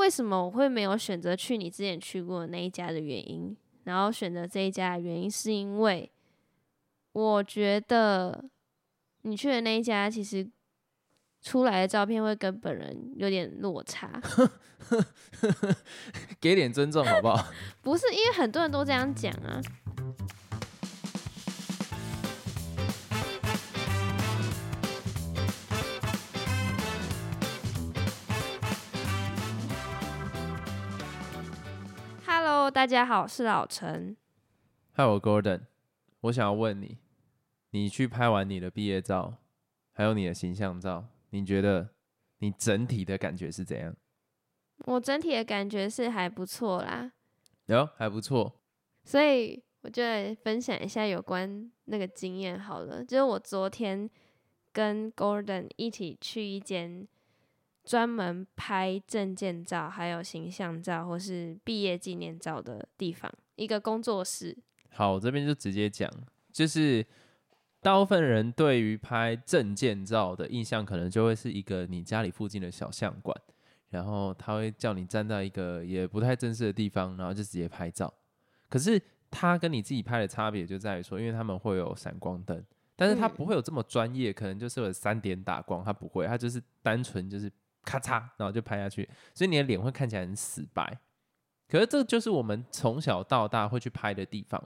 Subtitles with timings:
[0.00, 3.54] 为什么我会没有选择去你之前去过的那一家的原因，
[3.84, 6.10] 然后选择这一家的原因，是因为
[7.12, 8.42] 我觉得
[9.22, 10.48] 你去的那一家其实
[11.42, 14.18] 出来的照片会跟本人有点落差，
[16.40, 17.52] 给点尊重好不好？
[17.82, 19.60] 不是因为很多人都这样讲啊。
[32.70, 34.16] Hello，大家好，我是老陈。
[34.92, 35.62] 嗨，我 Gordon，
[36.20, 36.98] 我想要问你，
[37.70, 39.38] 你去拍完你的毕业照，
[39.90, 41.88] 还有你的形象照，你觉得
[42.38, 43.96] 你整体的感觉是怎样？
[44.84, 47.10] 我整体的感觉是还不错啦，
[47.66, 48.60] 有还不错。
[49.02, 53.04] 所以我就来分享一下有关那个经验好了。
[53.04, 54.08] 就是我昨天
[54.72, 57.08] 跟 Gordon 一起去一间
[57.90, 64.56] 专门拍证件照、还有形象照或是毕业纪念照的地方，一个工作室。
[64.90, 66.08] 好，我这边就直接讲，
[66.52, 67.04] 就是
[67.80, 73.36] 大部分人对于拍证件照的印象，可能就会是一个你家里附近的小相馆，
[73.88, 78.14] 然后他会叫你站在一个也不太正式的地方，然后就直接拍照。
[78.68, 79.02] 可是
[79.32, 87.50] 他跟你自己拍的差别就在于说，因为他们会有闪光灯，但是他嗯不会有这么专业，可能就是有三点打光，他不会，他就是单纯就是
[87.84, 90.98] 咔嚓，然后就拍下去，所以你的脸会看起来很死白。
[91.68, 94.62] 可是这就是我们从小到大会去拍的地方。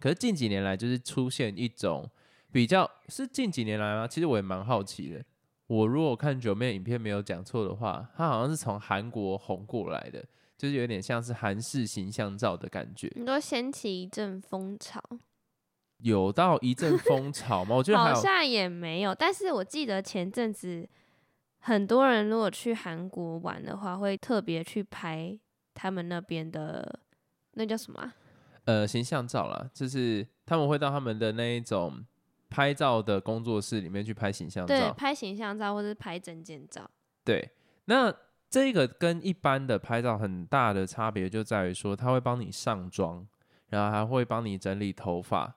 [0.00, 2.08] 可是近几年来，就是出现一种
[2.52, 4.06] 比较是近几年来吗？
[4.06, 5.24] 其实我也蛮好奇的。
[5.66, 10.24] 我如果看九妹影片没有讲错的话，她好像是从韩国红过来的，
[10.56, 13.12] 就是有点像是韩式形象照的感觉。
[13.16, 15.00] 你都掀起一阵风潮，
[15.98, 17.76] 有到一阵风潮吗？
[17.76, 19.14] 我觉得好像也没有。
[19.14, 20.88] 但是我记得前阵子
[21.60, 25.38] 很多人如果去韩国玩的话，会特别去拍
[25.74, 27.00] 他们那边的
[27.52, 28.12] 那叫什么啊、
[28.64, 32.04] 呃形象照啦，就是他们会到他们的那一种
[32.48, 36.88] 拍照的工作室里面去拍形象照对，拍形象照或是拍证件照。
[37.24, 37.50] 对，
[37.86, 38.14] 那
[38.48, 43.26] 这个跟一般的拍照很大的差别就在于说，他会帮你上妆，
[43.68, 45.56] 然后还会帮你整理头发。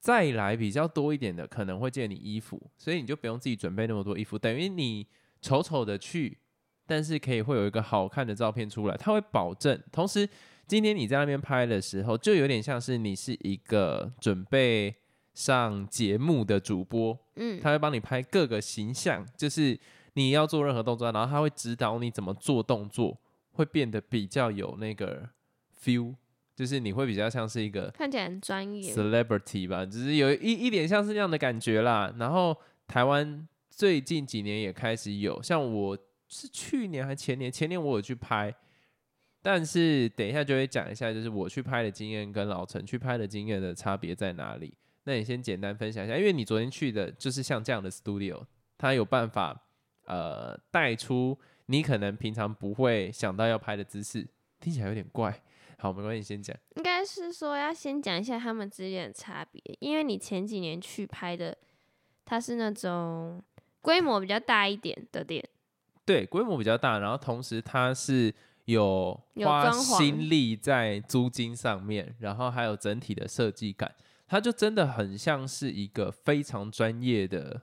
[0.00, 5.06] 再来比较多一点的，可能会借你衣服，所以你就不用自己准备那么多衣服，等于你
[5.44, 6.38] 丑丑的去，
[6.86, 8.96] 但是可以会有一个好看的照片出来。
[8.96, 10.26] 他会保证，同时
[10.66, 14.94] 今天你在那边拍的时候，就有点像是你是一个准备
[15.34, 19.78] 上节目的主播，嗯，他会帮你拍各个形象，就是
[20.14, 23.20] 你要做任何动作，然后他会指导你怎么做动作，
[23.52, 25.28] 会变得比较有那个
[25.78, 26.14] feel，
[26.56, 28.94] 就是你会比较像是一个看起来很专业。
[28.94, 32.14] celebrity 吧，只是有一一点像是那样的感觉啦。
[32.18, 32.56] 然后
[32.86, 35.98] 台湾最近几年也开始有，像我
[36.28, 38.54] 是去年还前年，前年我有去拍，
[39.42, 44.72] 但是等一下就会讲一下，就是我去拍的经验跟老陈去拍的经验的差别在哪里。
[45.04, 48.42] 那你先简单分享一下，因为你昨天去的就是像这样的 studio，
[48.78, 49.66] 它有办法
[50.06, 54.26] 呃带出你可能平常不会想到要拍的姿势，
[54.60, 55.42] 听起来有点怪。
[55.78, 56.56] 好，没关系，先讲。
[56.76, 61.54] 应该是说要先讲一下他们之间的差别，因为你前几年去拍的，
[62.24, 63.42] 它是那种
[63.84, 65.46] 规模比较大一点的店，
[66.06, 68.34] 对，规模比较大，然后同时它是
[68.64, 73.94] 有有花心力在租金上面，然后还有整体的设计感，
[74.26, 77.60] 它就真的很像是一个非常专业的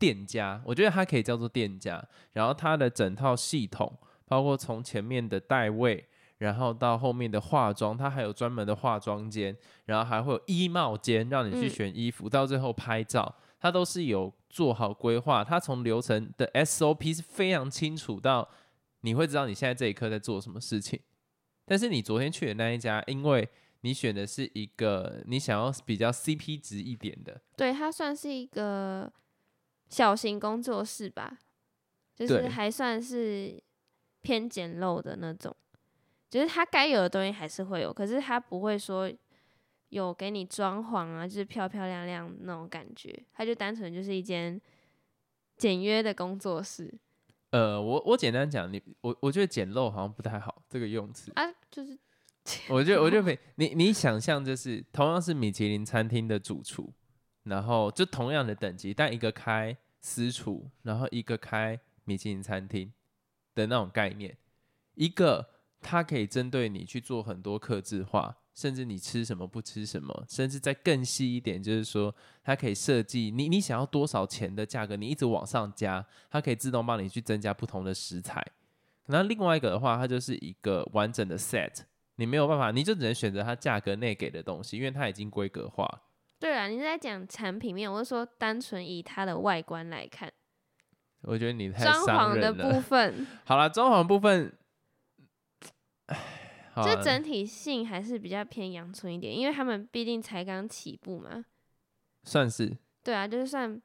[0.00, 2.04] 店家，我觉得它可以叫做店家。
[2.32, 3.96] 然后它的整套系统，
[4.26, 6.04] 包括从前面的代位，
[6.38, 15.44] 然后到后面的化妆，它还有专门的化妆间，然后还会有衣帽间，让你去嗯选衣服，到最后拍照，它都是有做好规划。
[15.44, 18.50] 它从流程的 SOP 是非常清楚到，
[19.02, 21.00] 你会知道你现在这一刻在做什么事情。
[21.64, 23.48] 但是你昨天去的那一家，因为
[23.82, 29.12] 你选的是一个你想要比较 CP 值一点的，对，它算是一个
[29.88, 31.38] 小型工作室吧，
[32.16, 33.62] 就是还算是
[34.22, 35.54] 偏简陋的那种，
[36.28, 39.08] 就是它该有的东西还是会有，可是它不会说
[39.92, 44.58] 有给你装潢啊，就是漂漂亮亮那种感觉，它就单纯就是一间
[45.58, 46.92] 简约的工作室。
[47.50, 51.98] 呃，我我简单讲，你我我觉得简陋好像不太好这个用词，啊，就是。
[52.70, 56.92] 我觉得我觉得没你你想象就是同样是米其林餐厅的主厨，
[57.44, 62.92] 然后就同样的等级，但一个开私厨，然后一个开米其林餐厅
[63.54, 64.36] 的那种概念，
[64.94, 65.50] 一个
[65.80, 72.14] 它可以针对你去做很多克制化，甚至你吃什么不吃什么，甚至再更细一点，就是说
[72.44, 78.44] 它可以设计你你想要多少钱的价格，你一直往上加，它可以自动帮你去增加不同的食材。
[79.06, 81.72] 那另外一个的话，它就是一个完整的 set，
[82.16, 86.02] 你没有办法，你就只能选择它价格内给的东西，因为它已经规格化。
[86.38, 90.32] 对啊，你是在讲产品面，我是说单纯以它的外观来看，
[91.22, 92.52] 我觉得你太装伤潢的。
[92.52, 94.52] 部分， 好了，装潢部分，
[96.76, 101.44] 就整体性还是比较偏阳春一点，因为他们毕竟才刚起步嘛。
[102.24, 103.82] 算是对啊，就是算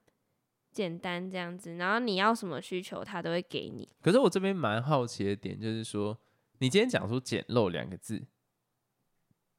[0.72, 3.90] 简单这样子，然后你要什么需求，他都会给你。
[4.02, 6.18] 可是我这边蛮好奇的点就是说，
[6.60, 8.28] 你今天讲出“简陋”两个字，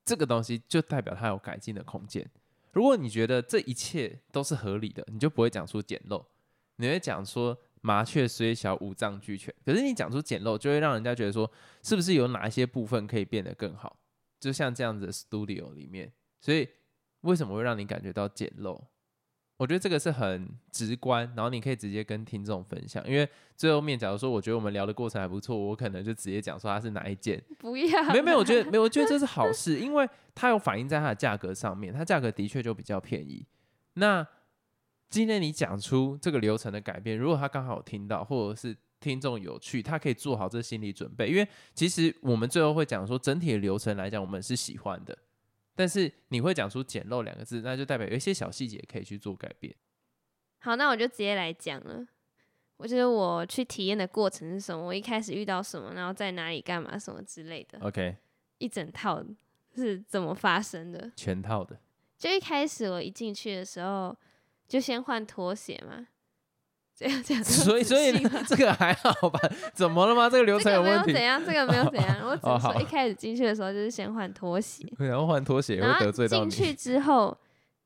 [0.05, 2.31] 这个东西就代表它有改进的空间。
[2.73, 6.25] 如果你觉得这一切都是合理的，你就不会讲出简陋，
[6.77, 9.55] 你会讲说“麻雀虽小，五脏俱全”。
[9.65, 11.51] 可是你讲出简陋，就会让人家觉得说，
[11.83, 13.99] 是不是有哪一些部分可以变得更好？
[14.41, 16.69] 就像这样子的 studio 里面，所以
[17.23, 18.81] 为什么会让你感觉到简陋？
[19.57, 27.43] 我觉得这个是很直观，然后你可以直接跟听众分享，因为最后面，假如说我觉得我们聊的过程还不错，我可能就直接讲说它是哪一件。
[27.59, 33.45] 不要，没有没有，我觉得没有，我觉得这是好 事，因为它有反映在它的价格上面，它价格的确就比较便宜。
[33.95, 34.25] 那
[35.09, 45.17] 今天你讲出这个流程的改变，如果他刚好听到，或者是听众有趣，他可以做好这心理准备，因为其实我们最后会讲说整体的流程来讲，我们是喜欢的。
[45.75, 49.73] 但是你会讲出“简陋”两个字，那就代表有一些小细节可以去做改变。
[50.59, 52.05] 好，那我就直接来讲了。
[52.79, 54.85] 我觉得我去体验的过程是什么？
[54.85, 58.17] 我一开始遇到什么，然后在哪里干嘛什么之类的，OK，
[58.59, 59.25] 一整套
[59.77, 61.11] 是怎么发生的？
[61.15, 61.79] 全套的。
[62.19, 64.17] 就一开始我一进去的时候，
[64.69, 66.07] 就先换拖鞋嘛。
[66.95, 68.13] 这样这样，所以所以
[68.49, 69.39] 这个还好吧？
[69.73, 70.29] 怎么了吗？
[70.29, 71.11] 这个流程有问题。
[71.11, 72.27] 有怎样，这个没有怎样。
[72.27, 76.75] 我只说一开始进去的时候就是先换拖鞋， 然后换拖鞋会得罪到进去。
[76.75, 77.39] 之后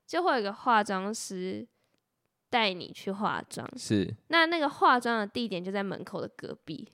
[0.06, 1.68] 就会有个化妆师
[2.48, 3.70] 带你去化妆。
[3.76, 6.88] 是那那个化妆的地点就在门口的隔壁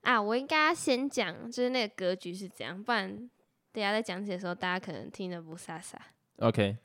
[0.00, 0.20] 啊。
[0.20, 3.08] 我应该先讲，就是那个格局是怎样，不然
[3.70, 5.94] 等一下在讲解的时候，大家可能听得不飒飒。
[6.38, 6.76] OK，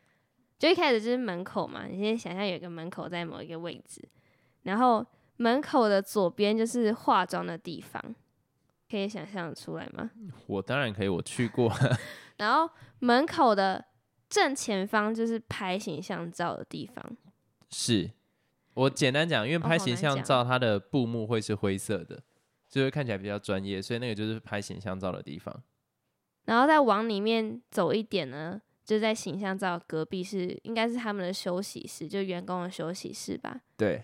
[0.57, 4.01] 就一开始就是门口嘛，你先想象有一个门口在某一个位置，
[4.63, 5.05] 然后
[5.37, 8.01] 门口的左边就是化妆的地方，
[8.89, 10.09] 可以想象得出来吗？
[10.47, 11.71] 我当然可以，我去过。
[12.37, 12.69] 然后
[12.99, 13.85] 门口的
[14.29, 17.17] 正前方就是拍形象照的地方，
[17.69, 18.11] 是
[18.73, 22.21] 我简单讲，因为哦拍形象照，它的布幕会是灰色的，
[22.67, 25.63] 就会看起来比较专业，所以那个就是拍形象照的地方。
[26.45, 33.59] 然后再往里面走一点呢，就在形象照隔壁是应该是他们的休息室，就员工的休息室吧。
[33.75, 34.01] 对，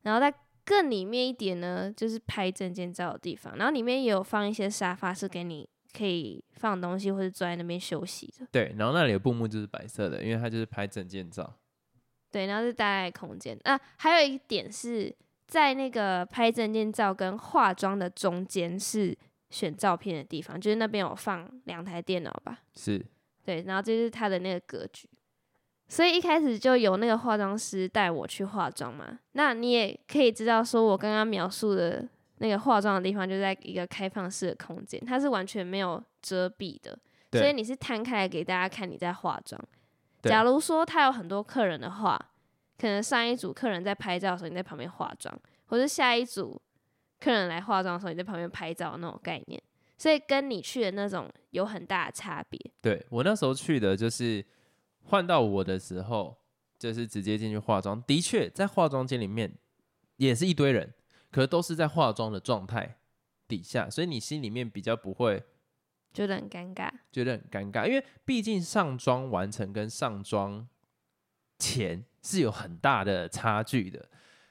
[0.00, 0.32] 然后在
[0.64, 8.46] 更里面一点呢，就是拍证件照的地方，然后里面也有放一些沙发，是给你可以放东西或者坐在那边休息的。
[8.50, 11.54] 对，然后那里的布幕就是白色的，因为它就是拍证件照。
[12.30, 13.58] 对，然后是大概空间。
[13.64, 15.14] 啊，还有一点是
[15.46, 19.14] 在那个拍证件照跟化妆的中间是
[19.50, 22.62] 选照片的地方，就是那边有放两台电脑吧。
[22.74, 23.04] 是
[23.44, 25.08] 对，然后这就是他的那个格局。
[25.86, 29.18] 所以一开始就有那个化妆师带我去化妆嘛。
[29.32, 32.08] 那你也可以知道，说我刚刚描述的
[32.38, 36.98] 那个化妆的地方，就在一个开放式的空间，它是完全没有遮蔽的，
[37.32, 39.60] 所以你是摊开来给大家看你在化妆。
[40.22, 42.18] 假如说他有很多客人的话，
[42.78, 46.60] 可能上一组客人在拍照的时候你在旁边化妆，或者下一组
[47.20, 49.62] 客人来化妆的时候你在旁边拍照那种概念，
[50.04, 52.60] 所以跟你去的那种有很大的差别。
[52.82, 54.44] 对我那时候去的就是
[55.04, 56.36] 换到我的时候，
[56.78, 58.02] 就是直接进去化妆。
[58.02, 59.56] 的确，在化妆间里面
[60.16, 60.92] 也是一堆人，
[61.30, 62.98] 可是都是在化妆的状态
[63.48, 65.42] 底下，所以你心里面比较不会
[66.12, 66.90] 觉得很尴尬。
[67.10, 70.68] 觉得很尴尬，因为毕竟上妆完成跟上妆
[71.58, 74.06] 前是有很大的差距的。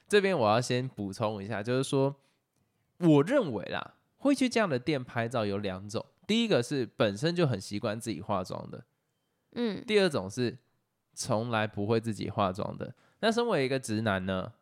[0.08, 2.16] 这边我要先补充一下，就是说，
[2.98, 3.94] 我认为啦，
[4.24, 8.82] 会去这样的店拍照有两种，第一个是本身就很习惯自己化妆的，
[9.52, 10.56] 嗯，第二种是
[11.12, 12.94] 从来不会自己化妆的。
[13.20, 14.54] 那身为一个直男呢，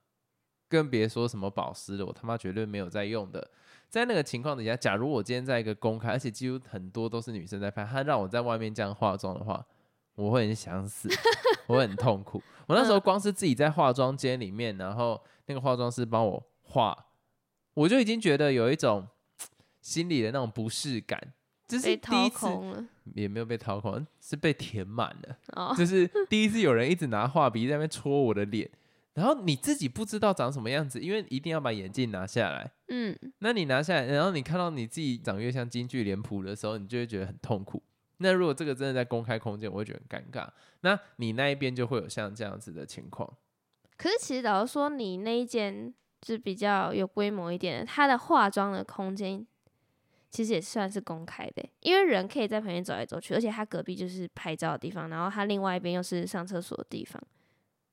[0.69, 3.51] 更别说什么保湿了，我他妈绝对没有在用的。
[3.89, 9.65] 在那个情况底下，假如我今天在一个公开，而且几乎很多都是女生在拍，她让我在外面这样化妆的话，
[10.17, 11.09] 我会很想死，
[11.69, 12.43] 我会很痛苦。
[12.67, 17.07] 我那时候光是自己在化妆间里面，然后那个化妆师帮我化，
[17.75, 19.07] 我就已经觉得有一种
[19.83, 21.21] 心里的那种不适感，
[21.69, 22.85] 就是掏第一次空了。
[23.15, 25.37] 也没有被掏空，是被填满了。
[25.57, 28.71] 哦， 就是第一次有人一直拿画笔在那边戳我的脸，
[29.15, 32.71] 然后你自己不知道长什么样子，因为一定要把眼镜拿下来。
[32.89, 37.83] 嗯，那你拿下来，然后你看到你自己长越像京剧脸谱的时候，你就会觉得很痛苦。
[38.19, 40.49] 那如果这个真的在公开空间，我会觉得很尴尬。
[40.83, 43.29] 那你那一边就会有像这样子的情况。
[43.97, 49.45] 可是其实老实说，你那一间就比较有规模一点的，它的化妆的空间
[50.33, 57.23] 其实也算是公开的，因为人可以在旁边走来走去，而且他隔壁就是拍照的地方，然后他另外一边又是上厕所的地方。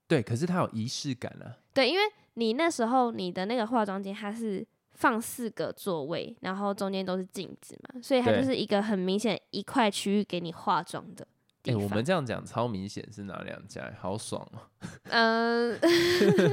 [0.08, 1.58] 对，可是它有仪式感啊。
[1.74, 2.02] 对，因为
[2.36, 11.28] 你那时候你的那个化妆间它是放四个座位，然后中间都是镜子嘛，所以它就是一个很明显一块区域给你化妆的
[11.62, 11.84] 地哎、方。
[11.84, 13.94] 我们这样讲超明显是哪两家？
[14.00, 14.62] 好爽哦、
[15.12, 15.80] 嗯，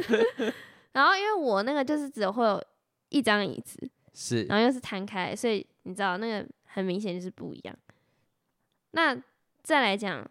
[0.92, 2.62] 然后因为我那个就是只会有
[3.08, 7.76] 一张椅子，是然后又是摊开，所以你知道那个很明显就是不一样。
[8.90, 9.16] 那
[9.62, 10.28] 再来讲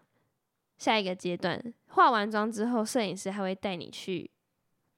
[0.77, 4.29] 下一个阶段，化完妆之后，摄影师还会带你去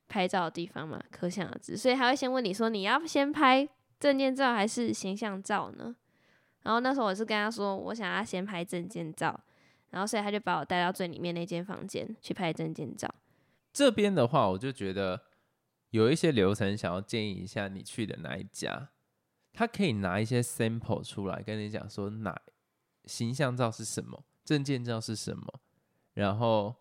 [0.08, 1.02] 拍照的地方嘛？
[1.12, 3.68] 可想而知，所以他会先问你说你要先拍
[4.00, 5.96] 证件照还是形象照呢？
[6.64, 9.40] 然后那时候我是跟他说我想要先拍证件照，
[9.92, 13.08] 然后所以他就把我带到最里面那间房间去拍证件照。
[13.72, 15.22] 这边的话，我就觉得
[15.92, 18.90] 有一些流程想要建议一下你去的那一家，
[19.58, 22.40] 他可以拿一些 sample 出来跟你讲说哪
[23.06, 25.60] 形象照是什么，证件照是什么，
[26.14, 26.76] 然后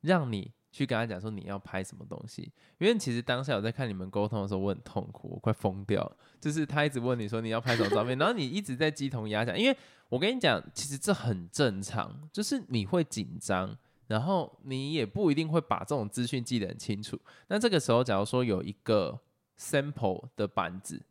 [0.00, 2.50] 让你去跟他讲说你要拍什么东西。
[2.78, 6.16] 因为其实当下我在看你们沟通的时候，我很痛苦，我快疯掉了。
[6.40, 9.58] 就是他一直问你说你要拍什么照片， 然后你一直在鸡同鸭讲。
[9.58, 9.76] 因为
[10.08, 13.76] 我跟你讲，其实这很正常，就是你会紧张。
[14.06, 17.18] 然后你也不一定会把这种资讯记得很清楚。
[17.48, 19.20] 那这个时候，假如说有一个
[19.58, 21.02] sample 的板子，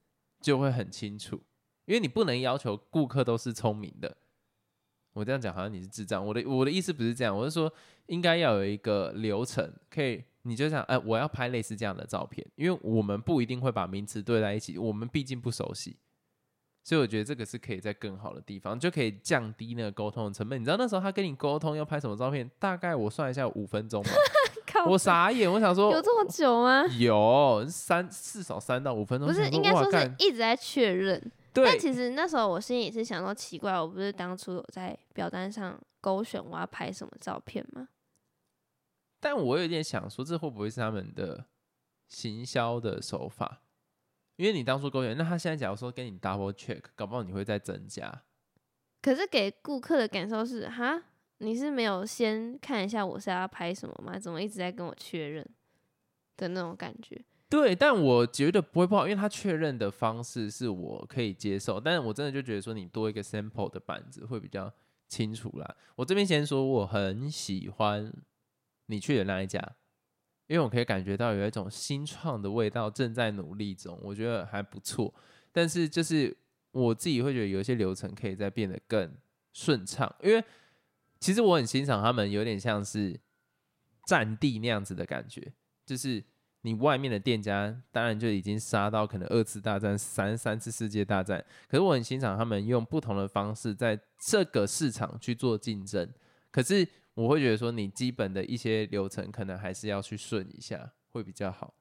[0.41, 1.39] 就会很清楚，
[1.85, 4.17] 因为你不能要求顾客都是聪明的。
[5.13, 7.71] 我这样讲好像你是智障，我的我的意思不是这样，我是说
[8.07, 15.97] 应该要有一个流程，可以你就想，哎、我要拍类似这样的照片，因为我们不一定会把名词对在一起，我们毕竟不熟悉。
[16.83, 20.59] 所以我觉得这个是可以在更好的地方，就可以降低那个沟通的成本。
[20.59, 24.09] 你知道那时候他跟你沟通要拍什么照片，大概我算一下五分钟吧，
[24.87, 26.85] 我傻眼，我想说有这么久吗？
[26.97, 31.31] 有三至少三到五分钟，不是，应该说是一直在确认。
[31.53, 37.89] 对但其实那时候我心里是想说，奇怪，我不是当初有在表单上勾选我要拍什么照片吗？
[39.19, 41.45] 但我有点想说，这会不会是他们的
[42.07, 43.61] 行销的手法？
[44.37, 48.23] 因为你当初勾选，那他现在假如说跟你 double check，搞不好你会再增加。
[49.01, 51.03] 可是给顾客的感受是，哈，
[51.41, 54.17] 你是没有先看一下我是要拍什么吗？
[54.17, 55.43] 怎么一直在跟我确认
[56.37, 57.19] 的那种感觉？
[57.49, 61.79] 对，但我觉得不会不好，因为他确认的方式是我可以接受。
[61.79, 64.71] 但是我真的就觉得说，你多一个 sample 的板子会比较
[65.09, 65.75] 清楚啦。
[65.95, 68.13] 我这边先说，我很喜欢
[68.85, 69.59] 你去的那一家，
[70.47, 75.13] 因为我可以感觉到有一种新创的味道正在努力中，我觉得还不错。
[75.51, 76.37] 但是就是
[76.71, 79.11] 我自己会觉得有一些流程可以再变得更
[79.53, 80.41] 顺畅，因为
[81.21, 83.17] 其实我很欣赏他们，有点像是
[84.07, 85.53] 战地那样子的感觉，
[85.85, 86.21] 就是
[86.63, 96.11] 你外面的店家当然就已经杀到可能二次大战、三三次世界大战，可是我很欣赏他们用不同的方式在这个市场去做竞争。
[96.51, 101.73] 可是我会觉得说，你基本的一些流程可能还是要去顺一下，会比较好。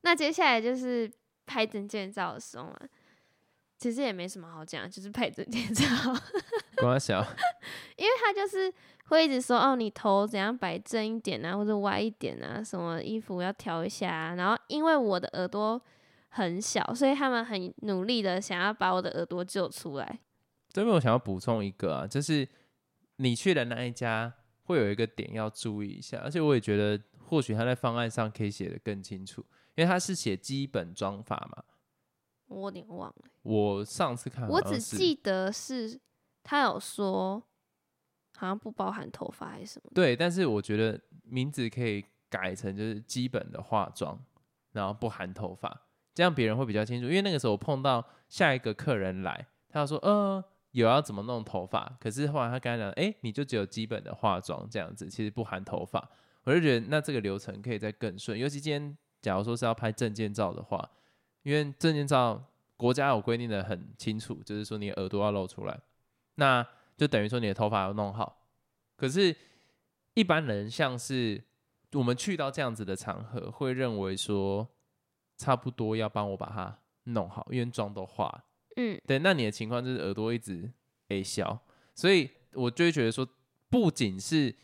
[0.00, 1.12] 那接下来就是
[1.46, 2.76] 拍证件照的时候嘛，
[3.82, 5.84] 其实也没什么好讲，就是拍证件照。
[6.78, 7.18] 光小，
[7.98, 8.72] 因为他就是
[9.06, 14.36] 会一直说哦，你头怎样摆正一点啊，或者歪一点啊，什么衣服要调一下啊。
[14.36, 15.82] 然后因为我的耳朵
[16.28, 20.20] 很小，所以他们很努力的想要把我的耳朵救出来。
[20.68, 22.48] 这边我想要补充一个啊，就是
[23.16, 31.64] 你去的那一家会有一个点要注意一下，而且我也觉得或许他在方案上可以写得更清楚，因为他是写基本装法嘛。
[32.52, 35.98] 我有点忘了，我上次看我只记得是
[36.42, 37.42] 他有说，
[38.36, 39.90] 好像不包含头发还是什么。
[39.94, 44.18] 对，但是我觉得名字可以改成就是基本的化妆，
[44.72, 47.06] 然后不含头发，这样别人会比较清楚。
[47.06, 50.42] 因为那个时候我碰到下一个客人来，他就说呃
[50.72, 56.08] 有要怎么弄头发，可是后来他跟他讲，哎、你就只有基本的化妆这样子，其实不含头发。
[56.44, 60.90] 我就觉得那这个流程可以再更顺，尤其今天假如说是要拍证件照的话，
[61.42, 62.42] 因为证件照
[62.76, 65.80] 国家有规定的很清楚，就是说你耳朵要露出来，
[66.36, 68.46] 那就等于说你的头发要弄好。
[68.96, 69.34] 可是，
[70.14, 71.42] 一般人像是
[71.92, 74.68] 我们去到这样子的场合，会认为说
[75.36, 78.44] 差不多要帮我把它弄好，因为妆都化了。
[78.76, 80.70] 嗯，对，那你的情况就是耳朵一直
[81.08, 81.58] A 消，
[81.94, 83.28] 所以我就会觉得说，
[83.68, 84.54] 不仅是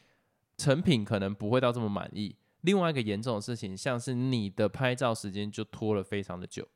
[0.56, 6.66] 成品可能不会到这么满意，另外一个严重的事情，像是你的拍照时间就拖了非常的久，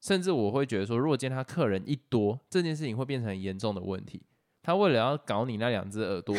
[0.00, 4.22] 甚至我会觉得说，如果今天他客人一多，这件事情会变成很严重的问题。
[4.62, 6.36] 他为了要搞你那两只耳朵，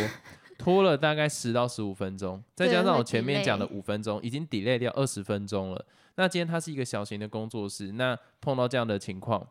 [0.57, 5.85] 拖了大概十到十五分钟，再加上我前面讲的五分钟，已经 delay 掉二十分钟了。
[6.15, 9.47] 那今天他是一个小型的工作室，那碰到这样的情况，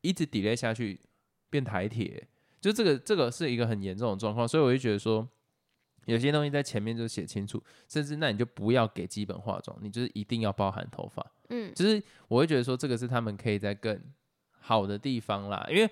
[0.00, 1.00] 一直 delay 下去
[1.50, 2.26] 变台铁，
[2.60, 5.28] 就这个这个是一个很严重的状况，所以我就觉得说，
[6.06, 11.24] 有些东西在前面就写清楚，甚至那你就不要给基本化妆，你就是一定要包含头发。
[11.50, 14.00] 嗯，就是我会觉得说，这个是他们可以在更
[14.58, 15.66] 好的地方啦。
[15.70, 15.90] 因为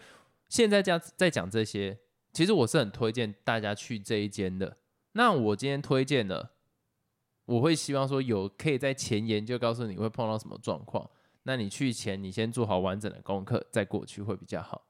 [0.48, 1.98] 现在这样在讲这些，
[2.32, 4.78] 其实我是很推荐大家去这一间的。
[5.12, 6.50] 那我今天推荐的，
[7.44, 11.08] 我会希望说有可以在前言就告诉你会碰到什么状况。
[11.44, 14.86] 那你去前，你先做好完整的功课，再过去会比较好。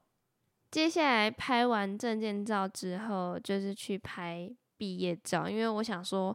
[0.70, 4.50] 接下来拍完证件照之后，就是去拍
[4.80, 6.34] 毕业照，因为我想说，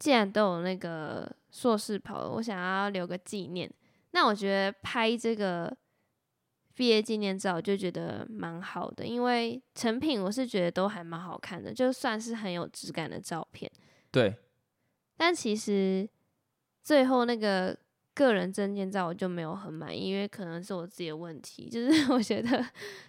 [0.00, 3.72] 既然都有那个硕士跑了，我想要留个纪念。
[4.10, 5.72] 那我觉得拍这个
[6.74, 13.70] 毕业纪念照就觉得蛮好的，因为成品我是觉得都还蛮好看的，就算是很有质感的照片。
[14.10, 14.36] 对，
[15.16, 16.08] 但其实
[16.82, 17.78] 最后那个。
[18.14, 22.62] 个人证件照我就没有很满意，因为可能是我自己的问题，就是 我觉得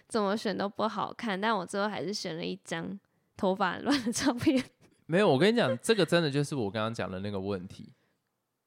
[0.08, 1.38] 怎么选都不好看。
[1.38, 2.98] 但我最后还是选了一张
[3.36, 4.64] 头发乱的照片。
[5.06, 7.92] 没有，我跟你讲，这个真的就是我刚刚讲的那个问题，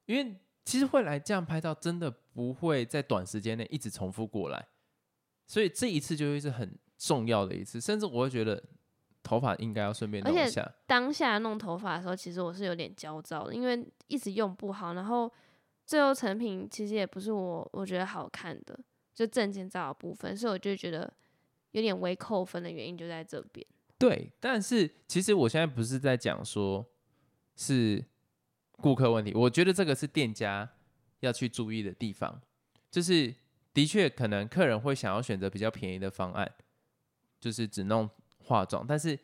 [0.06, 4.68] 因为其实会来这样拍照，真的不会在短时间内一直重复过来，
[5.46, 8.64] 所以这一次就会是很重要的一次，甚至我会觉得
[9.24, 10.72] 头发应该要顺便弄一下。
[10.86, 15.32] 当下弄头发的时候，其实我是有点焦躁的，因为一直用不好，然后。
[15.86, 18.78] 最后成品其实也不是我我觉得好看的，
[19.16, 21.10] 就证件照的部分，所以我就觉得
[21.72, 23.66] 有点微扣分的原因就在这边。
[23.98, 26.86] 对，但是其实我现在不是在讲说
[27.56, 28.06] 是
[28.74, 30.70] 顾客问题，我觉得这个是店家
[31.22, 32.42] 要去注意的地方，
[32.92, 33.34] 就是
[33.74, 36.52] 的确可能客人会想要选择比较便宜的方案，
[37.40, 39.18] 就是只弄化妆，但是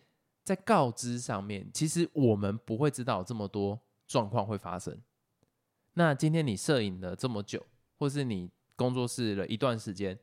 [0.44, 5.00] 在告知上面，其实我们不会知道这么多状况会发生。
[5.94, 7.64] 那今天你摄影了这么久，
[8.00, 10.18] 或是你工作室了一段时间，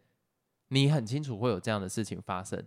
[0.69, 2.67] 你很清楚会有这样的事情发生，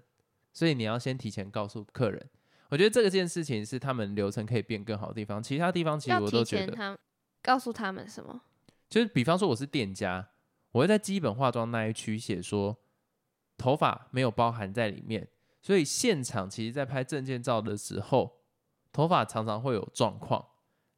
[0.53, 2.29] 所以你要先提前告诉客人。
[2.69, 5.43] 我觉得这个件事情是他们流程可以变更好的地方。
[5.43, 6.97] 其他地方其实我都觉得，
[7.41, 8.41] 告诉他们什么？
[8.89, 10.29] 就是比方说我是店家，
[10.71, 12.77] 我会在基本化妆那一区写说
[13.57, 15.27] 头发没有包含在里面，
[15.61, 18.37] 所以现场其实在拍证件照的时候，
[18.91, 20.43] 头发常常会有状况。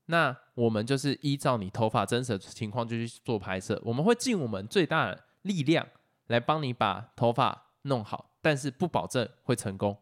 [0.05, 5.85] 那我们就是依照你头发真实的情况就去做拍摄，我们会尽我们最大的力量
[6.27, 9.97] 来帮你把头发弄好，但是不保证会成功。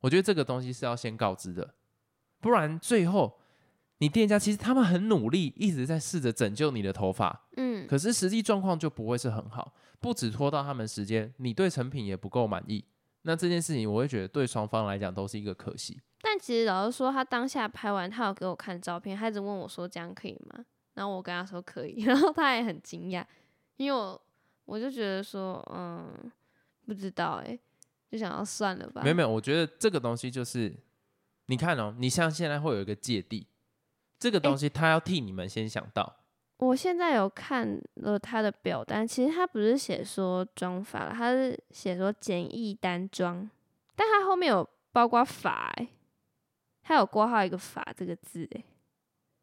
[0.00, 1.74] 我觉得这个东西是要先告知的，
[2.40, 3.38] 不然最后
[3.98, 12.84] 你店家其实他们很努力，一直在试着拯救你的头发，嗯，可是实际状况就不会是很好，不止拖到他们时间，你对成品也不够满意。
[13.22, 16.00] 那这件事情我会觉得对双方来讲都是一个可惜。
[16.22, 23.22] 但其实老实说，他当下拍完，他有给我看照片，他一直问我说：“这样可以吗？”然后我跟他说可以， 然后他也很惊讶，
[23.76, 24.18] 因为我
[24.64, 26.10] 我就觉得说，嗯，
[26.86, 27.58] 不知道哎，
[28.10, 29.02] 就想要算了吧。
[29.02, 30.74] 没有没有，我觉得这个东西就是，
[31.46, 33.46] 你看哦，你像现在会有一个芥蒂，
[34.18, 36.16] 这个东西他要替你们先想到。
[36.58, 43.50] 我现在有看了他的表单，其实他不是写说装法，他是写说简易单装，
[43.96, 45.88] 但他后面有包括法哎。
[46.82, 48.64] 他有括号一个“法”这个字诶，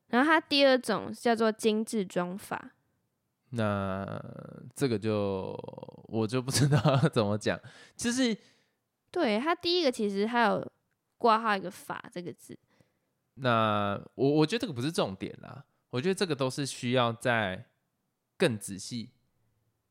[0.07, 2.71] 然后它第二种叫做精致装法，
[3.49, 4.21] 那
[4.75, 5.57] 这个就
[6.07, 6.79] 我就不知道
[7.13, 7.59] 怎么讲，
[7.95, 8.37] 就是
[9.11, 10.71] 对他第一个其实还有
[11.17, 12.57] 挂号一个“法”这个字，
[13.35, 17.65] 那我我觉得这个不是重点啦，我觉得这个都是需要在
[18.37, 19.09] 更仔细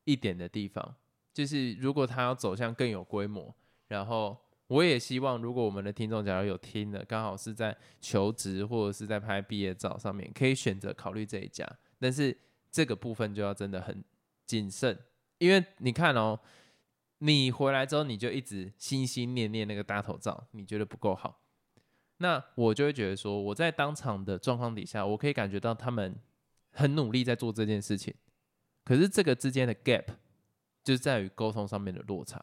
[0.04, 0.94] 一点的地方，
[1.32, 3.54] 就是如果他要走向更有规模，
[3.88, 4.38] 然后。
[4.68, 11.64] 我也希望，如果我们的听众假如有听的，刚好是在求职或者是在拍毕业照上面，可以选择考虑这一家。
[12.00, 12.36] 但是
[12.70, 14.04] 这个部分就要真的很
[14.44, 14.98] 谨慎，
[15.38, 16.38] 因为你看哦，
[17.18, 21.42] 你回来之后你就一直心心念念那个大头照，你觉得不够好，
[22.18, 26.20] 那我就会觉得说，我在当场的状况底下，我可以感觉到他们
[26.72, 28.14] 很努力在做这件事情，
[28.84, 30.04] 可是这个之间的 gap
[30.84, 32.42] 就在于沟通上面的落差。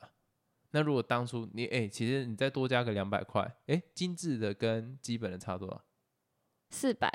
[0.72, 5.86] 那如果当初你哎，其实你再多加个两百块，哎，精致的跟基本的差多少？
[6.72, 7.12] 四百。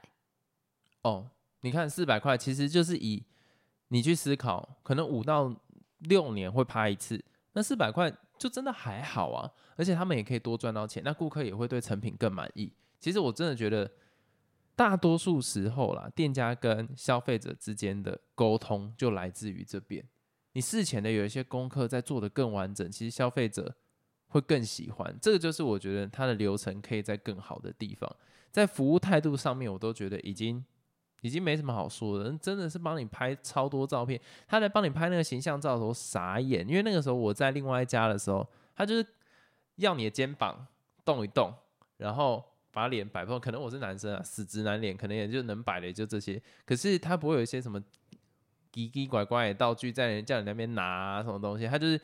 [1.02, 1.30] 哦，
[1.62, 3.24] 你看四百块，其实就是以
[3.88, 5.54] 你去思考，可能五到
[5.98, 12.72] 六年会拍一次，那四百块就真的还好啊，而且他们也可以多赚到钱，那顾客也会对成品更满意。
[13.00, 13.90] 其实我真的觉得，
[14.76, 20.04] 大多数时候啦，店家跟消费者之间的沟通就来自于这边。
[20.52, 23.76] 你事前的有一些功课在做的更完整，其实消费者
[24.28, 25.16] 会更喜欢。
[25.20, 28.08] 这个就是我觉得它的流程可以在更好的地方，
[28.50, 30.64] 在服务态度上面，我都觉得已经
[31.22, 34.20] 已经没什么好说的，真的是帮你拍超多照片。
[34.46, 39.04] 他在帮你拍那个形象照的时候傻眼，因为那个时候我在另外一家的时候，他就是
[39.76, 40.64] 要你的肩膀
[41.04, 41.52] 动一动，
[41.96, 43.40] 然后把脸摆放。
[43.40, 46.40] 可能我是男生啊，死直男脸，可能也就能摆的也就这些。
[46.64, 47.82] 可是他不会有一些什么
[48.72, 52.00] 奇奇怪怪的道具在叫你那边拿什么东西，他就是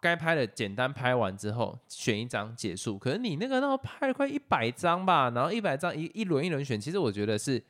[0.00, 2.98] 该拍的简单拍完之后选一张结束。
[2.98, 7.64] 可是你那个那拍了快一百张吧，然后一百张一一轮一轮选，其实我觉得是。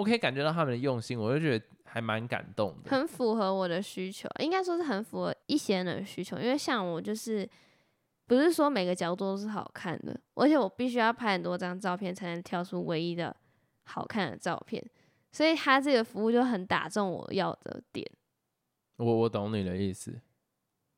[0.00, 6.38] 我可以感觉到他们的用心，我就觉得还蛮感动的，很符合我的需求，应该说是很符合一些人的需求。
[6.38, 7.46] 因为像我就是
[8.26, 13.36] 不是说每个角度都是好看的，而且我必须要拍很多张照片才能挑出唯一的
[13.84, 14.82] 好看的照片，
[15.32, 18.10] 所以他这个服务就很打中我要的点。
[18.96, 20.18] 我我懂你的意思，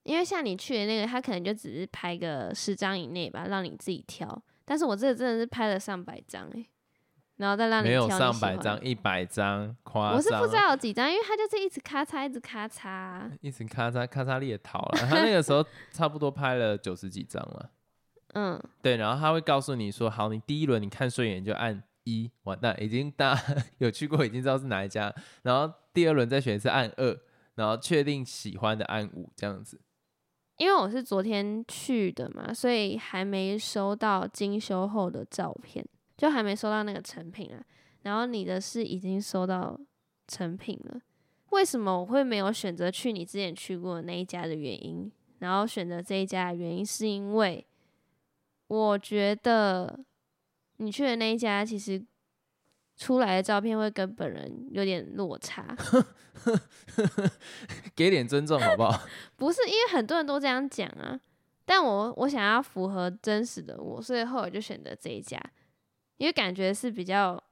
[0.05, 4.41] 因为像你去的那个，他可能就只是拍个十张以内吧，让你自己挑。
[4.65, 6.65] 但是我这个真的是拍了上百张哎。
[7.37, 15.07] 然后再让你没有上百张，一百张夸我是不知道有几张，因为他就是一直咔嚓，一直咔嚓，一直咔嚓咔嚓裂逃了。
[15.09, 17.71] 他那个时候差不多拍了九十几张了。
[18.35, 23.38] 嗯，对，然后他会告诉你说：“好，你第一轮你看顺眼就按一，完蛋，已经大
[23.79, 25.12] 有去过，已经知道是哪一家。
[25.42, 27.18] 然后第二轮再选一次按二，
[27.57, 29.81] 然后确定喜欢的按五，这样子。
[30.57, 35.85] 因为我是昨天去的嘛，所以还没收到精修后的照片。”
[36.23, 37.61] 就还没收到那个成品啊，
[38.03, 39.77] 然后你的是已经收到
[40.29, 41.01] 成品了。
[41.51, 45.11] 为什么我会没有选择去你之前去过的那一家的原因？
[45.41, 47.67] 然后选择这一家的原因，是因为
[48.69, 49.99] 我觉得
[50.77, 52.01] 你去的那一家其实
[52.97, 55.77] 出来的照片会跟本人有点落差。
[57.97, 59.03] 给点尊重好不好？
[59.35, 61.21] 不是，因为很多人都这样讲啊。
[61.65, 65.37] 但我我想要符合真实的我，所以后来就选择这一家。
[66.23, 67.43] 因为感觉是比较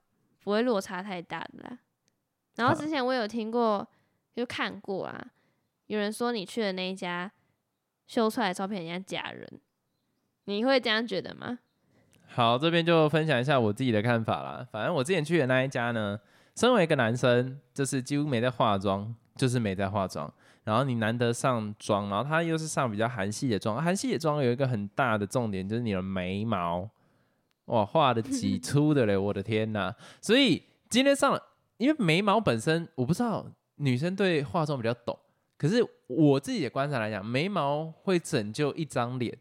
[0.44, 1.78] 不会落差太大的啦。
[2.54, 3.84] 然后之前我有听过，
[4.32, 5.26] 就看过啊，
[5.88, 7.32] 有人说你去的那一家
[8.06, 9.60] 修出来的照片人家假人，
[10.44, 11.58] 你会这样觉得吗？
[12.28, 14.64] 好，这边就分享一下我自己的看法啦。
[14.70, 16.16] 反正我之前去的那一家呢，
[16.54, 20.32] 身为一个男生，就是几乎没在化妆，就是没在化妆。
[20.62, 26.88] 然后你难得上妆，然后他又是上比较韩系的妆，韩系的妆有一个很大的重点，就是你的眉毛。
[27.70, 29.14] 哇，画的几粗的嘞！
[29.18, 29.94] 我的天呐！
[30.20, 31.40] 所以今天上了，
[31.76, 35.16] 因为眉毛本身我不知道女生对化妆比较懂，
[35.56, 39.38] 可是我自己的观察来讲，眉毛会拯救一张脸，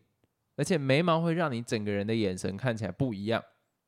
[0.56, 3.44] 而且眉毛会让你整个人的眼神看起来不一样。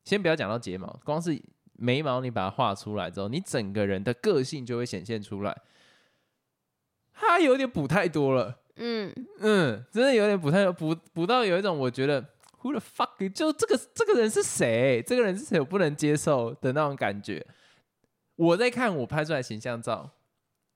[0.06, 1.39] 先不要讲到睫毛，光是
[1.73, 5.56] 眉毛你把它画出来之后，你整个人的个性就会显现出来。
[7.13, 12.25] 他有点补太多了，嗯嗯，真的有点补太多，补补到有一种我觉得。
[12.62, 13.32] Who the fuck？
[13.34, 15.04] 就这个这个人是谁？
[15.06, 15.60] 这个人是谁？
[15.60, 17.45] 我不能接受的那种感觉。
[18.36, 20.12] 我在看我拍出来形象照，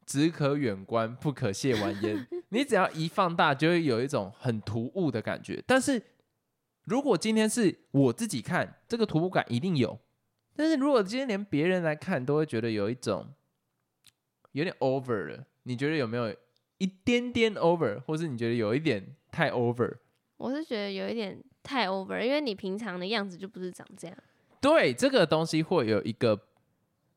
[0.05, 2.27] 只可远观，不可亵玩焉。
[2.49, 5.63] 你只要一放大，就会有一种很突兀的感觉。
[5.65, 6.01] 但是
[6.85, 9.99] 如果今天是我自己看，这个突兀感一定有。
[10.55, 13.27] 但是如果今天连别人来看，都会觉得有一种
[14.53, 15.45] 有点 over 了。
[15.63, 16.35] 你觉得有没有
[16.77, 19.97] 一点点 over，或是你觉得有一点太 over？
[20.37, 21.43] 我是觉得有一点。
[21.65, 24.15] 太 over，因为你平常的样子就不是长这样。
[24.61, 26.35] 对，这个东西会有一个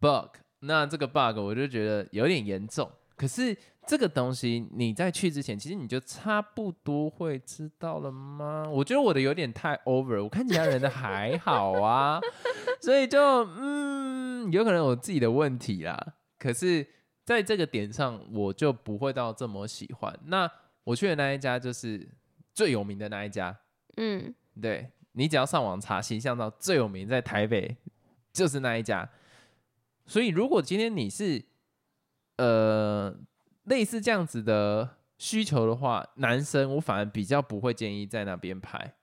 [0.00, 2.90] bug，那这个 bug 我就觉得有点严重。
[3.14, 3.56] 可是
[3.86, 8.64] 这个东西你在去之前，其实你就差不多会知道了吗？
[8.70, 12.20] 我觉得我的有点太 over，我看其他人的还好啊，
[12.80, 13.20] 所以就
[13.58, 16.14] 嗯，有可能我自己的问题啦。
[16.38, 16.86] 可是
[17.24, 20.16] 在这个点上，我就不会到这么喜欢。
[20.26, 20.50] 那
[20.84, 22.08] 我去的那一家就是
[22.54, 23.56] 最有名的那一家。
[24.00, 24.32] 嗯，
[24.62, 27.76] 对你只要上网查形象照最有名在台北
[28.32, 29.10] 就是那一家，
[30.06, 31.44] 所以如果今天你是
[32.36, 33.12] 呃
[33.64, 38.94] 类似这样子的需求的话，男生我反而比较不会建议在那边拍，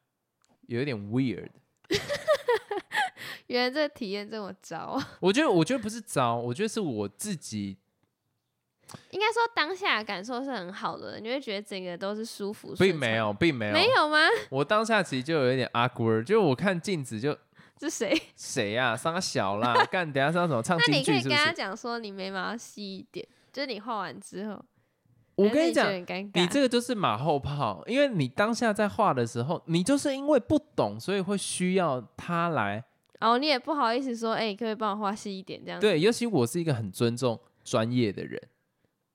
[0.68, 1.50] 有一点 weird。
[3.48, 7.78] 原来这体验这么糟，我觉得我觉得不是糟，我觉得是我自己。
[9.12, 12.74] 应该说当下感受是很好的，你会觉得整个都是舒服。
[12.78, 14.20] 并没有，并没有，没有吗？
[14.50, 17.38] 我当下其实就有一点 awkward，就我看镜子就，
[17.80, 18.22] 是谁？
[18.36, 18.96] 谁呀？
[18.96, 21.12] 三个小啦，干，等下上什么唱京剧？
[21.12, 24.64] 那你可以跟他讲说，你眉毛要细一点，就是你画完之后。
[25.36, 25.92] 我跟你讲，
[26.34, 32.82] 你这个就是马后炮，因为你当下在画的时候，你就是因为不懂，所以会需要他来。
[33.20, 35.62] 哦，你也不好意思说，哎，可不可以帮我画细一点？
[35.66, 38.42] 这样对，尤其我是一个很尊重专业的人。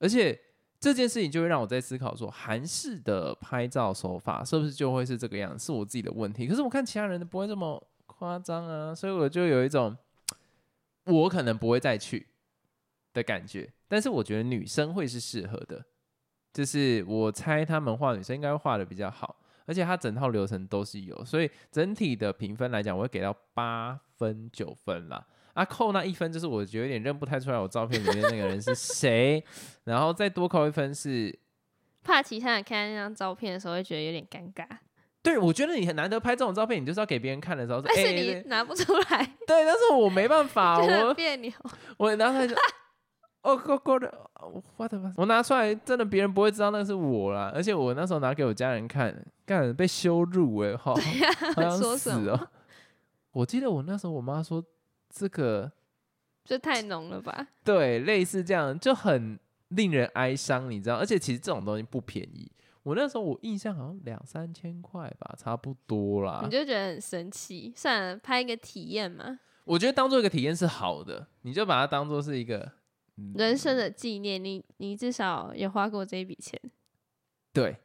[0.01, 0.37] 而且
[0.81, 5.67] 这件事情就会让我在思考说，韩式的拍照手法是不是就会是这个样子？
[5.67, 6.49] 是我自己的问题。
[6.49, 9.97] 可是我看其他人都不会这么夸张啊，所以我就有一种
[11.05, 12.27] 我可能不会再去
[13.13, 13.71] 的感觉。
[13.87, 15.85] 但是我觉得女生会是适合的，
[16.53, 19.37] 就是我猜他们画女生应该会画的比较好，
[19.67, 25.27] 而且他整套流程都是有，所以整体的评分来讲，我会给到八分九分啦。
[25.55, 29.45] 啊，扣那一分就是我觉得有点认不太出来我照片里面那个人是谁，
[29.85, 31.37] 然后再多扣一分是
[32.03, 34.67] 怕其他人看那张照片的时候会觉得有点尴尬，
[35.23, 41.53] 对，我觉得你很难得拍这种照片，你就是要给别人看的时候是你拿不出来，对，但是我没办法， 我别扭。
[41.99, 42.57] 我拿出来就，
[43.43, 44.13] 哦，够够的，
[44.77, 45.13] 我的妈！
[45.17, 47.53] 我拿出来，真的别人不会知道那是我啦。
[47.55, 50.95] 而且我那时候拿给我家人看，干被羞辱哎、好，
[51.55, 52.49] 好想说死什哦、
[53.33, 54.65] 我记得我那时候我妈说
[55.11, 55.70] 这个
[56.44, 57.49] 这太浓了吧？
[57.64, 60.96] 对，类似这样就很令人哀伤，你知道？
[60.96, 62.51] 而且其实这种东西不便宜。
[62.83, 66.51] 我那时候我印象好像两三千块吧，差不多啦你。
[66.51, 67.70] 就觉得很神奇。
[67.77, 72.73] 算了，拍一个体验嘛，我觉得当做一个体验是好的，你就把它当做是一个
[73.35, 74.42] 人生的纪念。
[74.42, 76.59] 你你至少也花过这一笔钱，
[77.53, 77.77] 对，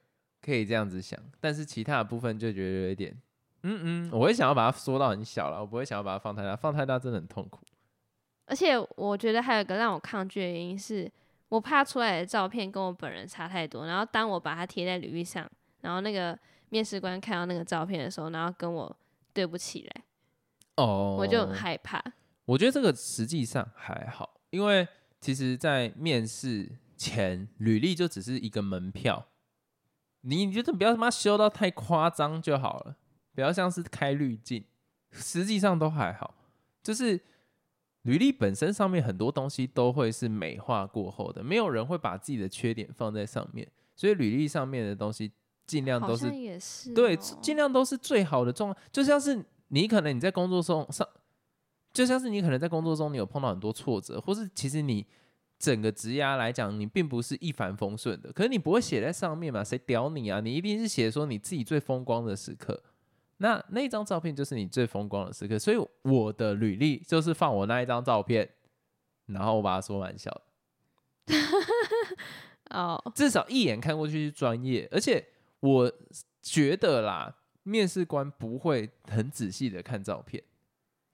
[0.41, 3.21] 可以这样子想，但是其他的部分就觉得有一点，
[3.65, 7.60] 嗯嗯，我会想要把它缩到很小了，我不会想要把它放太大，放太大真的很痛苦。
[8.45, 11.12] 而且我觉得还有一个让我抗拒的原因是，
[11.49, 13.88] 我怕出来的照片跟我本人差太多。
[13.88, 15.49] 然后当我把它贴在履历上，
[15.82, 16.38] 然后那个
[16.69, 18.95] 面试官看到那个照片的时候，然后跟我
[19.34, 20.04] 对不起来，
[20.75, 22.04] 哦我就很害怕。
[22.45, 24.88] 我觉得这个实际上还好，因为
[25.19, 29.25] 其实，在面试前，履历就只是一个门票，
[30.21, 32.97] 你你觉得不要他妈修到太夸张就好了，
[33.35, 34.63] 不要像是开滤镜，
[35.11, 36.33] 实际上都还好，
[36.81, 37.19] 就是
[38.03, 45.31] 履历本身上面很多东西都会是美化过后的，没有人会把自己的缺点放在上面，所以履历上面的东西
[45.67, 51.07] 尽量都是像也是、对，哦尽量都是最好的状况，就像是你可能你在工作中上，
[51.91, 55.05] 就像是你可能在工作中你有碰到很多挫折，或是其实你
[55.57, 59.63] 整个职涯来讲，你并不是一帆风顺的，可是你不会写在上面嘛？
[59.63, 60.39] 谁屌你啊？
[60.39, 62.83] 你一定是写说你自己最风光的时刻。
[63.37, 68.49] 那那张照片就是你最风光的时刻，所以我的履历就是放我那一张照片，
[69.25, 70.41] 然后我把它缩蛮小的。
[72.71, 75.23] 哦，至少一眼看过去是专业，而且
[75.59, 75.91] 我
[76.41, 80.41] 觉得啦，面试官不会很仔细的看照片，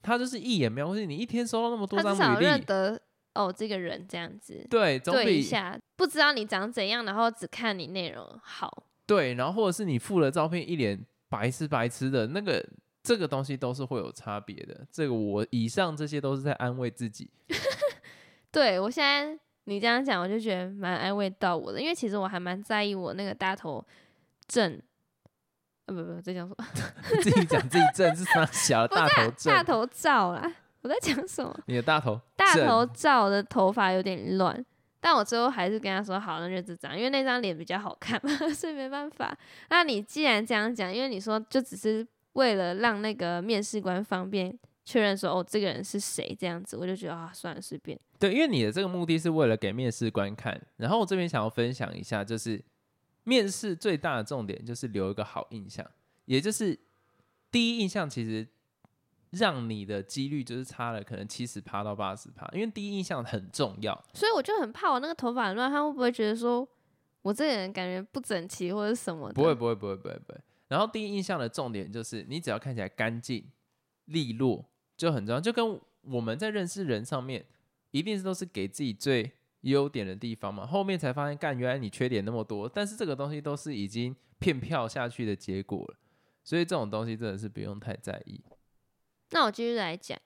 [0.01, 3.01] 他就是一眼瞄过去，你一天收到那么多张他至少履历，认得
[3.33, 8.83] 哦这个人这样子，对，总对一比下，不知道你长怎样，然后只看你内容好。
[9.05, 12.61] 对，然后或者是你附了照片一脸白痴白痴的那个，
[13.01, 14.85] 这个东西都是会有差别的。
[14.91, 17.29] 这个我以上这些都是在安慰自己，
[18.51, 23.83] 对我现在你这样讲，我就觉得蛮安慰到我的，因为其实我还蛮在意我那个大头
[24.45, 24.77] 症，
[25.85, 26.65] 呃不不，这讲什么？
[27.23, 29.53] 自己讲自己症是啥小 大头症。
[29.53, 31.57] 大，头照啦，我在讲什么？
[31.67, 34.65] 你的大头大头照的头发有点乱，
[35.01, 39.37] 但我最后还是跟他说好，那就这张，因为那张脸比较好看嘛， 所以没办法。
[39.69, 47.99] 那你既然这样讲，因为你说就只是为了让那个面试官方便确认说哦这个人是谁这样子，我就觉得啊算了随便。
[48.19, 52.63] 对，因为你的这个目的是为了给面试官看，然后我这边想要分享一下，就是
[53.23, 55.83] 面试最大的重点就是留一个好印象，
[56.25, 56.79] 也就是
[57.49, 58.47] 第一印象其实
[59.31, 63.93] 让你的几率就是差了可能七十趴到八十趴，因为第一印象很重要。
[64.13, 66.67] 所以我就很怕我那个头发乱，他会不会觉得说
[67.21, 69.33] 我这个人感觉不整齐或者什么的？
[69.33, 70.39] 不会，不会，不会，不会，不会。
[70.67, 73.45] 然后第一印象的重点就是你只要看起来干净
[74.05, 74.65] 利落
[74.97, 77.45] 就很重要，就跟我们在认识人上面，
[77.91, 80.65] 一定是都是给自己最优点的地方嘛。
[80.65, 85.95] 后面才发现，干原来你缺点那么多，但是这个东西都是已经骗票下去的结果了，
[86.43, 88.41] 所以这种东西真的是不用太在意。
[89.31, 90.17] 那我继续来讲，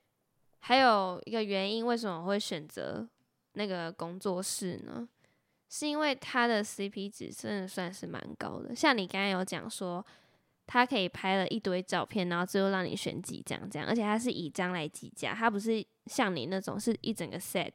[0.60, 3.08] 还有一个原因，为什么我会选择
[3.54, 5.08] 那个工作室呢？
[5.70, 8.76] 是因为它的 CP 值真的算是蛮高的。
[8.76, 10.06] 像你刚刚有讲说，
[10.66, 17.72] 它可以拍了一堆照片，然后最后让你选几张这样，而且它是以张来计价，它不是像你那种是一整个 set。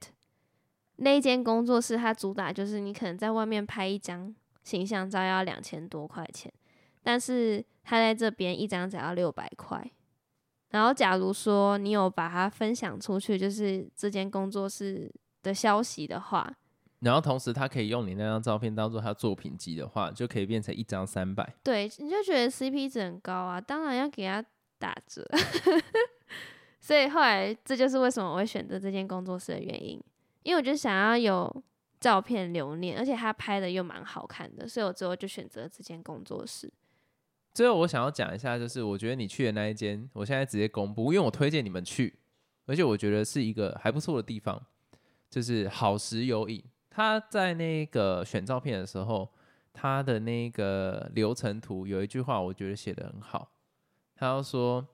[0.97, 6.53] 那间工作室它主打就是你可能在外面拍一张形象照要两千多块钱，
[7.03, 9.91] 但是它在这边一张只要六百块。
[10.71, 16.53] 然后，假如说你有把它分享出去，就是这间工作室的消息的话，
[17.01, 21.55] 然后同时他可以用你那张照片当做他作品集的话，就可以变成一张三百。
[21.63, 24.45] 对，你就觉得 CP 值很高啊，当然要给他
[24.79, 25.27] 打折。
[26.81, 30.01] 所以后来，这就是为什么我会选择这间工作室的原因，
[30.43, 31.63] 因为我就想要有
[31.99, 36.73] 照片留念，而且他拍的又蛮好看的，所以我最后就选择这间工作室。
[37.61, 42.15] 最后我想要讲一下，就是我觉得你去的那一间，我现在直接公布，因为我推荐你们去，
[42.65, 44.59] 而且我觉得是一个还不错的地方，
[45.29, 46.65] 就是好时有影。
[46.89, 49.29] 他在那个选照片的时候，
[49.75, 53.53] 他的那个流程图有一句话，我觉得写的很好。
[54.15, 54.89] 他要说，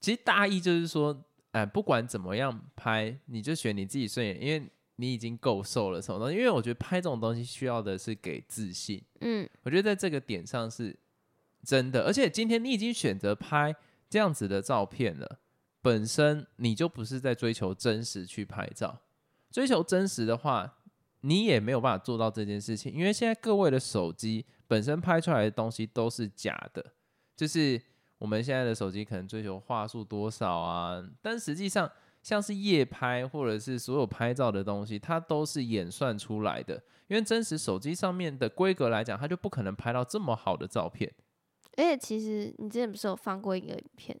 [0.00, 6.36] 其实大意就是说，哎，不管怎么样拍，你就选你自己顺眼，因为你已经够瘦了，什么东西？
[6.36, 9.00] 因为我觉得拍这种东西需要的是给自信。
[9.20, 10.96] 嗯，我觉得在这个点上是
[11.64, 13.74] 真的，而且今天你已经选择拍
[14.08, 15.38] 这样子的照片了，
[15.80, 19.00] 本身你就不是在追求真实去拍照。
[19.50, 20.78] 追求真实的话，
[21.22, 26.84] 你也没有办法做到这件事情，因为现在各位的手机本身拍出来的东西都是假的，
[27.36, 27.80] 就是
[28.18, 31.90] 我们现在的手机可能追求画素多少啊，但实际上
[32.22, 36.74] 像是夜拍或者是所有拍照的东西，它都是演算出来的，
[37.06, 41.12] 因为真实手机上面的规格来讲，它就不可能拍到这么好的照片。
[41.76, 44.18] 而且其实你之前不是有放过一个影片，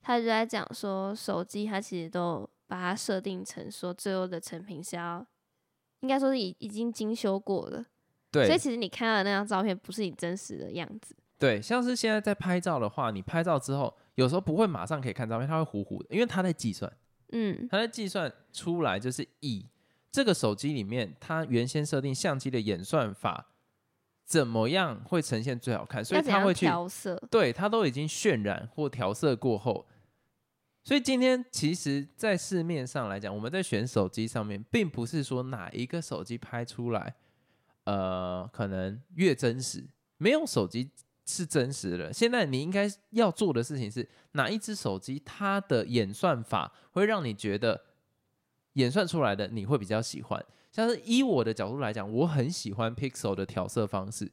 [0.00, 5.26] 他就在讲说手机它其实都把它设定成说最后的成品是要。
[6.00, 7.84] 应该说是已已经精修过了，
[8.30, 11.16] 对，所以其实你看到的那张照片不是你真实的样子。
[11.38, 16.92] 对，像是现在在拍照的话，你拍照之后，有时候不会马上可以看照片，它会糊糊的，因为它在计算，
[17.32, 19.66] 嗯，它在计算出来就是以
[20.12, 23.48] 这个手机里面它原先设定相机的演算法
[24.26, 29.86] 怎么样会呈现最好看，所以他会去调色，对，他都已经渲染或调色过后。
[30.82, 37.14] 所以今天其实，在市面上来讲，我们在选手机上面，并不是说哪一个手机拍出来，
[37.84, 39.84] 呃，可能越真实，
[40.18, 40.90] 没有手机
[41.24, 42.12] 是真实的。
[42.12, 47.80] 现在你应该要做的事情是，哪一只手机它的演算法会让你觉得
[48.72, 50.44] 演算出来的你会比较喜欢。
[50.76, 54.30] 像是以我的角度来讲，我很喜欢 Pixel 的调色方式。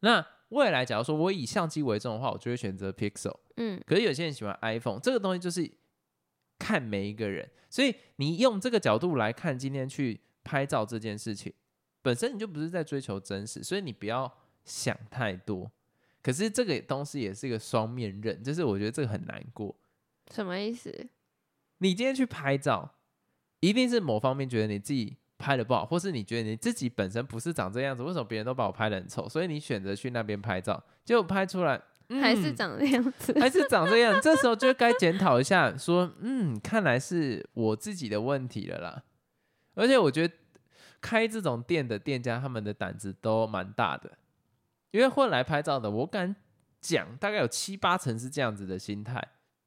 [0.00, 3.36] 那未来，假如说我以相机为重的话，我就会选择 Pixel。
[3.56, 5.70] 嗯，可是有些人喜欢 iPhone，这个东西就是
[6.58, 7.46] 看每一个人。
[7.68, 11.52] 所以你用这个角度来看，今天去拍照这件事情，
[12.00, 14.32] 本身你就不是在追求真实，所以你不要
[14.64, 15.70] 想太多。
[16.22, 19.76] 可是这个东西也是一个双面刃，就是我觉得这个很难过。
[20.32, 21.06] 什么意思？
[21.78, 22.94] 你今天去拍照，
[23.60, 25.18] 一定是某方面觉得你自己。
[25.44, 29.28] 拍的不好，或是你觉得你自己本身不是长这样子，为什么别人都把我拍的很丑？
[29.28, 31.78] 所以你选择去那边拍照，结果拍出来
[32.08, 34.18] 还是长这样子，还是长这样。
[34.22, 39.02] 这时候就该检讨一下，说嗯，看来是我自己的问题了啦。
[39.74, 40.34] 而且我觉得
[41.02, 44.12] 开这种店的店家，他们的胆子都蛮大的，
[44.92, 46.34] 因为会来拍照的，我敢
[46.80, 49.22] 讲大概有七八成是这样子的心态。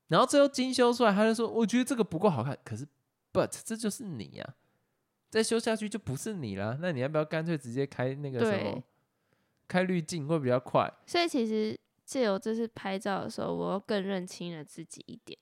[0.07, 2.87] 然后最后精修出来，他就说我觉得这个不够好看，可是
[3.31, 4.55] but 这就是你呀。
[5.29, 8.81] 再修下去就不是你了，那你要不要干脆直接开那个什么，
[9.67, 10.91] 开滤镜会比较快？
[11.05, 15.37] 所以其实借由这次拍照的时候，我更认清了自己一点。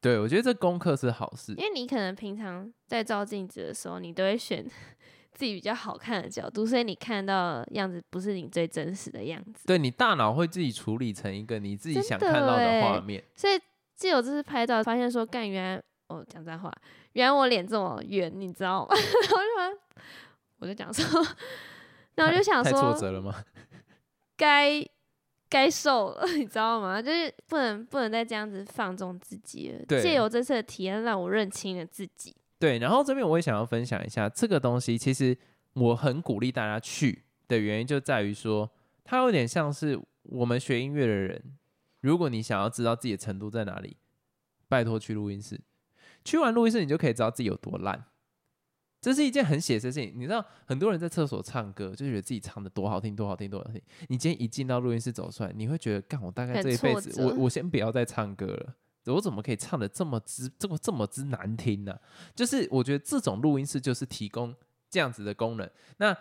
[0.00, 4.64] 对，我觉得这功课是好事，因为你可能平常在照镜子的时候，你都会选
[5.34, 9.66] 自己比较好看的角度，所以你看到样子不是你最真实的样子。
[9.66, 13.22] 对你大脑会自己处理成一个你自己想看到的画面。
[13.34, 13.60] 所以
[13.94, 15.82] 借由这次拍照，发现说干原来。
[16.08, 16.72] 哦，讲脏话，
[17.12, 18.94] 原来我脸这么圆，你知道吗？
[18.96, 19.78] 然后就，
[20.58, 21.26] 我就讲说，
[22.14, 23.44] 然后就想说，太挫折了吗？
[24.36, 24.84] 该
[25.48, 27.00] 该瘦了， 你知道吗？
[27.00, 30.00] 就是不能不能再这样子放纵自己了。
[30.00, 32.36] 借由这次的体验，让我认清了自己。
[32.58, 35.36] 对，然后这边我也想要分享一下这个东西，其实
[35.74, 38.70] 我很鼓励大家去的原因就在于说，
[39.04, 41.56] 它有点像是我们学音乐的人，
[42.00, 43.96] 如果你想要知道自己的程度在哪里，
[44.68, 45.60] 拜托去录音室。
[46.28, 48.04] 去完录音室，你就可以知道自己有多烂。
[49.00, 50.12] 这是一件很写实的事情。
[50.14, 53.80] 你知道，很多人在厕所唱歌，就觉得自己唱的多好听，多好听，多好听。
[54.08, 58.74] 你今天一进到录音室走出来，你会觉得，干我大概这一辈子，我我先不要再唱歌了。
[59.06, 61.98] 我怎么可以唱的这么之这么这么之难听呢？
[62.34, 64.54] 就是我觉得这种录音室就是提供
[64.90, 65.70] 这样子的功能。
[65.96, 66.14] 那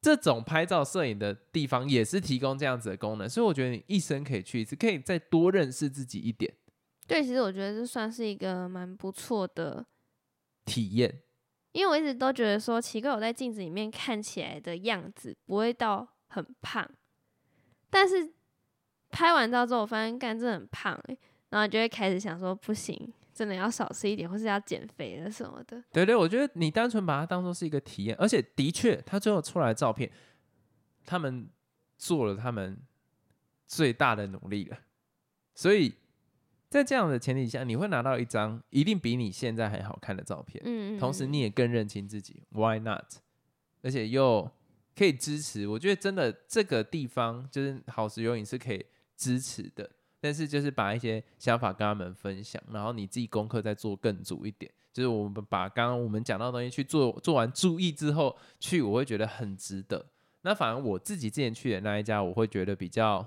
[0.00, 6.52] 这种拍照摄影的地方也是提供这样子的功能，所以我觉得你一生可以去一次，可以再多认识自己一点。
[7.08, 9.84] 对，其实我觉得这算是一个蛮不错的
[10.66, 11.22] 体验，
[11.72, 16.86] 因为我一直都觉得说，奇怪，我在镜子里面看起来的样子不会到很胖，
[17.88, 18.30] 但是
[19.08, 21.16] 拍完照之后，我发现干这很胖哎，
[21.48, 25.82] 然后就会开始想说，不行，真的要少吃一点，或是要减肥了什么的。
[25.90, 30.12] 对对，我觉得你单纯把它当做是一个体验，而且的确，他最后出来的照片，
[31.06, 31.48] 他们
[31.96, 32.78] 做了他们
[33.66, 34.78] 最大的努力了，
[35.54, 35.94] 所以。
[36.68, 43.04] 在这样的前提下，你会拿到一张一定比你现在还好看的照片，嗯，同时你也更认清自己，Why not？
[43.82, 44.50] 而且又
[44.96, 48.84] 可以支持，我觉得真的这个地方就是好时有影是可以
[49.16, 49.88] 支持的，
[50.20, 54.70] 但是就是把一些想法跟他们分享，然后你自己功课再做更足一点。
[54.92, 60.04] 就是我们把刚刚我们讲到的东西去做，做完注意之后去，我会觉得很值得。
[60.42, 63.24] 那反而我自己之前去的那一家，我会觉得比较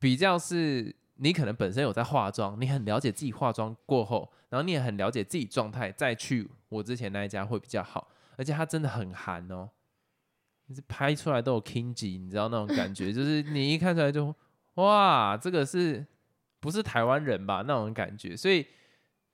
[0.00, 8.08] 比较是，你可能本身有在化妆，你很了解自己化妆过后，然后你也很了解自己状态，再去我之前那一家会比较好。
[8.36, 9.68] 而且它真的很韩哦，
[10.66, 14.34] 你是拍出来都有 Kingji，你知道那种感觉，就是你一看出来就
[14.74, 16.06] 哇，这个是
[16.60, 18.66] 不是台湾人吧那种感觉，所以。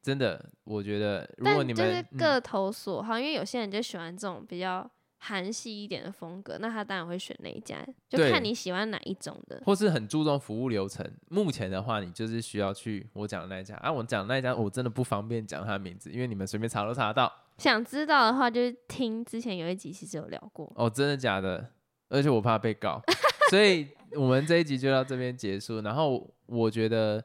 [0.01, 4.89] 真的，我觉得如果你们就是各投所好，因为有些人就喜欢这种比较
[5.19, 11.05] 韩系一点的风格，那他当然会选那一家，就看你喜欢哪一种的，或是很注重服务流程。
[11.29, 17.33] 目前的话，你就是需要去我讲的那一家啊，我讲那一家我真的不方便讲他的名字，因为你们随便查都查得到。
[17.59, 20.73] 想知道的话，就是听之前有一集其实有聊过。
[20.77, 21.73] 哦，真的假的？
[22.09, 23.03] 而且我怕被告，
[23.51, 25.81] 所以我们这一集就到这边结束。
[25.81, 27.25] 然后我觉得。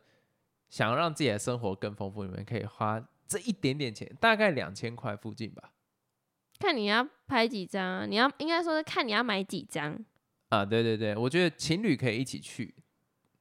[0.70, 5.70] 想要让自己的生活更丰富，你们可以花这一点点钱，大概两千块附近吧。
[6.64, 9.94] 看你要拍几张啊，你要应该说是看你要买几张
[10.48, 10.64] 啊？
[10.64, 12.74] 对对对，我觉得情侣可以一起去，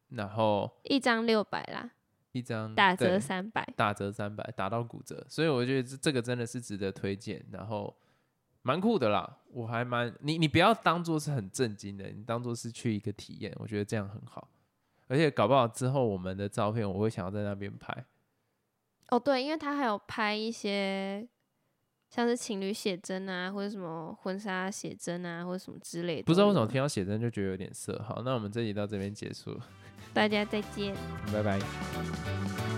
[0.09, 1.89] 然后一张六百啦，
[2.33, 7.97] 一张打折三百，打折三百，打到骨折，所以我觉得这这个真的是值得推荐，然后
[8.63, 9.39] 蛮酷的啦。
[9.53, 14.49] 我还蛮你你不要当做是很震惊的，你当做是去一个体验，我觉得这样很好。
[15.07, 18.05] 而且搞不好之后我们的照片，我会想要在那边拍。
[19.11, 21.29] 哦，对，因为他还有拍一些
[22.15, 26.25] 像是情侣写真啊，或者什么婚纱写真啊，或者什么之类的。
[26.25, 27.99] 不知道为什么听到写真就觉得有点色。
[28.07, 29.59] 好，那我们这集到这边结束，
[30.13, 30.95] 大家再见，
[31.33, 32.72] 拜拜。